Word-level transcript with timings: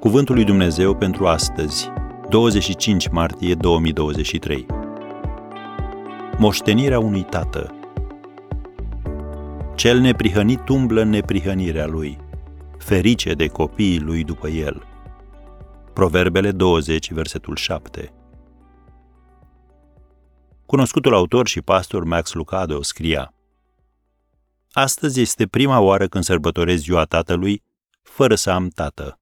Cuvântul 0.00 0.34
lui 0.34 0.44
Dumnezeu 0.44 0.96
pentru 0.96 1.26
astăzi, 1.26 1.90
25 2.28 3.08
martie 3.08 3.54
2023. 3.54 4.66
Moștenirea 6.38 6.98
unui 6.98 7.22
tată. 7.22 7.74
Cel 9.74 9.98
neprihănit 9.98 10.68
umblă 10.68 11.00
în 11.00 11.08
neprihănirea 11.08 11.86
lui, 11.86 12.18
ferice 12.78 13.32
de 13.32 13.46
copiii 13.46 14.00
lui 14.00 14.24
după 14.24 14.48
el. 14.48 14.82
Proverbele 15.92 16.50
20, 16.50 17.12
versetul 17.12 17.56
7. 17.56 18.12
Cunoscutul 20.66 21.14
autor 21.14 21.46
și 21.48 21.62
pastor 21.62 22.04
Max 22.04 22.32
Lucado 22.32 22.82
scria 22.82 23.34
Astăzi 24.72 25.20
este 25.20 25.46
prima 25.46 25.80
oară 25.80 26.06
când 26.06 26.24
sărbătoresc 26.24 26.82
ziua 26.82 27.04
tatălui, 27.04 27.62
fără 28.02 28.34
să 28.34 28.50
am 28.50 28.68
tată. 28.68 29.20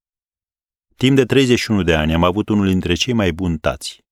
Timp 0.96 1.16
de 1.16 1.24
31 1.24 1.82
de 1.82 1.94
ani 1.94 2.14
am 2.14 2.24
avut 2.24 2.48
unul 2.48 2.66
dintre 2.66 2.94
cei 2.94 3.12
mai 3.12 3.32
buni 3.32 3.58
tați, 3.58 4.04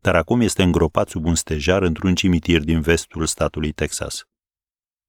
dar 0.00 0.16
acum 0.16 0.40
este 0.40 0.62
îngropat 0.62 1.08
sub 1.08 1.24
un 1.24 1.34
stejar 1.34 1.82
într-un 1.82 2.14
cimitir 2.14 2.62
din 2.62 2.80
vestul 2.80 3.26
statului 3.26 3.72
Texas. 3.72 4.24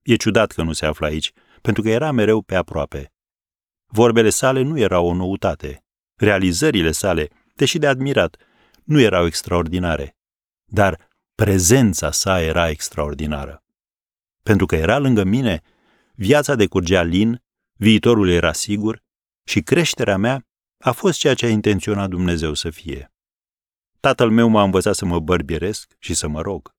E 0.02 0.16
ciudat 0.16 0.52
că 0.52 0.64
nu 0.64 0.74
se 0.74 0.86
află 0.86 1.06
aici, 1.06 1.32
pentru 1.62 1.82
că 1.82 1.90
era 1.90 2.12
mereu 2.12 2.42
pe 2.42 2.56
aproape. 2.56 3.14
Vorbele 3.86 4.30
sale 4.30 4.62
nu 4.62 4.80
erau 4.80 5.08
o 5.08 5.14
noutate. 5.14 5.84
Realizările 6.16 6.92
sale, 6.92 7.30
deși 7.56 7.78
de 7.78 7.88
admirat, 7.88 8.38
nu 8.84 9.00
erau 9.00 9.26
extraordinare. 9.26 10.18
Dar 10.66 11.10
prezența 11.36 12.12
sa 12.12 12.42
era 12.42 12.70
extraordinară. 12.70 13.64
Pentru 14.44 14.66
că 14.66 14.76
era 14.76 14.98
lângă 14.98 15.24
mine, 15.24 15.62
viața 16.16 16.56
decurgea 16.56 17.02
lin, 17.02 17.44
viitorul 17.74 18.30
era 18.30 18.54
sigur 18.54 19.04
și 19.44 19.62
creșterea 19.62 20.18
mea 20.18 20.47
a 20.78 20.92
fost 20.92 21.20
ceea 21.20 21.34
ce 21.34 21.46
a 21.46 21.50
intenționat 21.50 22.10
Dumnezeu 22.10 22.54
să 22.54 22.70
fie. 22.70 23.12
Tatăl 24.00 24.30
meu 24.30 24.48
m-a 24.48 24.64
învățat 24.64 24.96
să 24.96 25.06
mă 25.06 25.20
bărbieresc 25.20 25.96
și 26.00 26.14
să 26.14 26.28
mă 26.28 26.42
rog. 26.42 26.76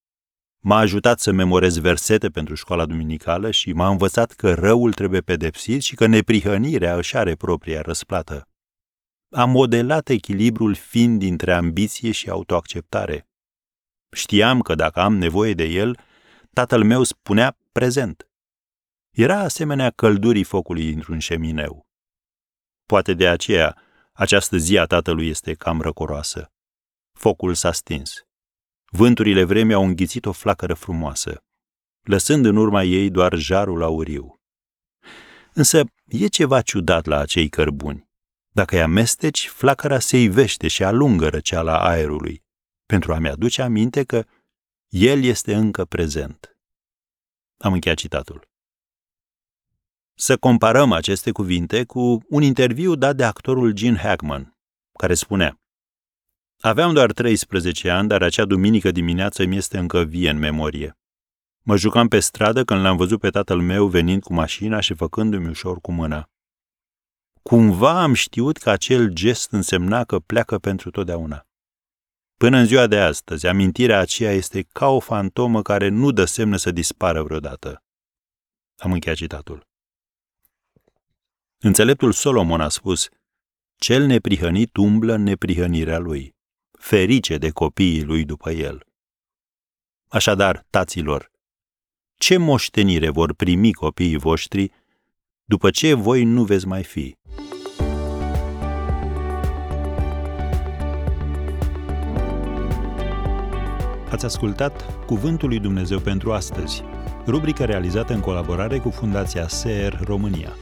M-a 0.61 0.77
ajutat 0.77 1.21
să 1.21 1.33
memorez 1.33 1.77
versete 1.79 2.29
pentru 2.29 2.55
școala 2.55 2.87
duminicală 2.87 3.51
și 3.51 3.73
m-a 3.73 3.89
învățat 3.89 4.33
că 4.33 4.55
răul 4.55 4.93
trebuie 4.93 5.21
pedepsit 5.21 5.83
și 5.83 5.95
că 5.95 6.07
neprihănirea 6.07 6.97
își 6.97 7.17
are 7.17 7.35
propria 7.35 7.81
răsplată. 7.81 8.49
Am 9.31 9.51
modelat 9.51 10.09
echilibrul 10.09 10.75
fin 10.75 11.19
dintre 11.19 11.53
ambiție 11.53 12.11
și 12.11 12.31
autoacceptare. 12.31 13.29
Știam 14.11 14.61
că 14.61 14.75
dacă 14.75 15.01
am 15.01 15.17
nevoie 15.17 15.55
de 15.55 15.65
el, 15.65 15.99
tatăl 16.53 16.85
meu 16.85 17.03
spunea 17.03 17.57
prezent. 17.73 18.29
Era 19.11 19.39
asemenea 19.39 19.91
căldurii 19.91 20.45
focului 20.45 20.91
dintr-un 20.91 21.19
șemineu. 21.19 21.87
Poate 22.87 23.15
de 23.15 23.29
aceea 23.29 23.83
această 24.19 24.57
zi 24.57 24.79
a 24.79 24.85
tatălui 24.85 25.29
este 25.29 25.55
cam 25.55 25.81
răcoroasă. 25.81 26.53
Focul 27.13 27.55
s-a 27.55 27.73
stins. 27.73 28.27
Vânturile 28.91 29.45
vremii 29.45 29.75
au 29.75 29.85
înghițit 29.85 30.27
o 30.27 30.33
flacără 30.33 30.75
frumoasă, 30.75 31.45
lăsând 32.03 32.45
în 32.45 32.57
urma 32.57 32.83
ei 32.83 33.11
doar 33.11 33.35
jarul 33.35 33.83
auriu. 33.83 34.41
Însă 35.53 35.85
e 36.07 36.27
ceva 36.27 36.63
ciudat 36.63 37.07
la 37.07 37.19
acei 37.19 37.49
cărbuni. 37.49 38.09
Dacă 38.49 38.75
îi 38.75 38.83
amesteci, 38.83 39.49
flacăra 39.49 39.99
se 39.99 40.19
ivește 40.19 40.69
și 40.69 40.85
alungă 40.85 41.29
răceala 41.29 41.89
aerului, 41.89 42.45
pentru 42.87 43.13
a-mi 43.13 43.29
aduce 43.29 43.63
aminte 43.63 44.05
că 44.05 44.25
el 44.89 45.23
este 45.23 45.55
încă 45.55 45.85
prezent. 45.85 46.57
Am 47.57 47.73
încheiat 47.73 47.99
citatul. 47.99 48.49
Să 50.21 50.37
comparăm 50.37 50.93
aceste 50.93 51.33
cuvinte 51.33 51.85
cu 51.85 52.23
un 52.29 52.43
interviu 52.43 52.95
dat 52.95 53.17
de 53.17 53.25
actorul 53.25 53.73
Gene 53.73 53.99
Hackman, 53.99 54.57
care 54.99 55.15
spunea 55.15 55.61
Aveam 56.61 56.93
doar 56.93 57.13
13 57.13 57.91
ani, 57.91 58.09
dar 58.09 58.23
acea 58.23 58.45
duminică 58.45 58.91
dimineață 58.91 59.45
mi 59.45 59.57
este 59.57 59.79
încă 59.79 60.03
vie 60.03 60.31
în 60.31 60.39
memorie. 60.39 60.99
Mă 61.63 61.77
jucam 61.77 62.09
pe 62.09 62.21
stradă 62.21 62.65
când 62.65 62.81
l-am 62.81 62.97
văzut 62.97 63.21
pe 63.21 63.31
tatăl 63.31 63.61
meu 63.61 63.87
venind 63.87 64.23
cu 64.23 64.33
mașina 64.33 64.81
și 64.81 64.95
făcându-mi 64.95 65.49
ușor 65.49 65.81
cu 65.81 65.93
mâna. 65.93 66.31
Cumva 67.43 68.03
am 68.03 68.15
știut 68.15 68.57
că 68.57 68.71
acel 68.71 69.09
gest 69.09 69.53
însemna 69.53 70.05
că 70.05 70.19
pleacă 70.19 70.59
pentru 70.59 70.91
totdeauna. 70.91 71.47
Până 72.37 72.59
în 72.59 72.67
ziua 72.67 72.87
de 72.87 72.99
astăzi, 72.99 73.47
amintirea 73.47 73.99
aceea 73.99 74.33
este 74.33 74.63
ca 74.63 74.87
o 74.87 75.01
fantomă 75.01 75.63
care 75.63 75.89
nu 75.89 76.11
dă 76.11 76.25
semne 76.25 76.57
să 76.57 76.71
dispară 76.71 77.23
vreodată. 77.23 77.83
Am 78.77 78.93
încheiat 78.93 79.17
citatul. 79.17 79.68
Înțeleptul 81.61 82.13
Solomon 82.13 82.61
a 82.61 82.69
spus, 82.69 83.09
cel 83.77 84.07
neprihănit 84.07 84.77
umblă 84.77 85.13
în 85.13 85.23
neprihănirea 85.23 85.99
lui, 85.99 86.35
ferice 86.79 87.37
de 87.37 87.51
copiii 87.51 88.03
lui 88.03 88.25
după 88.25 88.51
el. 88.51 88.87
Așadar, 90.09 90.67
taților, 90.71 91.31
ce 92.15 92.37
moștenire 92.37 93.11
vor 93.11 93.35
primi 93.35 93.73
copiii 93.73 94.17
voștri 94.17 94.71
după 95.45 95.71
ce 95.71 95.95
voi 95.95 96.25
nu 96.25 96.45
veți 96.45 96.67
mai 96.67 96.85
fi? 96.85 97.17
Ați 104.11 104.25
ascultat 104.25 105.05
Cuvântul 105.07 105.49
lui 105.49 105.59
Dumnezeu 105.59 105.99
pentru 105.99 106.33
astăzi, 106.33 106.83
rubrica 107.27 107.65
realizată 107.65 108.13
în 108.13 108.21
colaborare 108.21 108.79
cu 108.79 108.91
Fundația 108.91 109.49
SER 109.49 110.01
România. 110.05 110.57